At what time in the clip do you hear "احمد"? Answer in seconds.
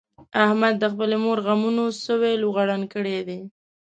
0.45-0.73